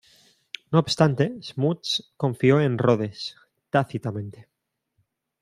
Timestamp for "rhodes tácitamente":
2.79-4.49